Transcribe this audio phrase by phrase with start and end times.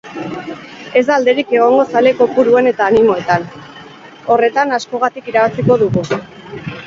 [0.99, 3.45] Ez da alderik egongo zale kpouruan eta animoetan,
[4.37, 6.07] horretan askogatik irabaziko dugu.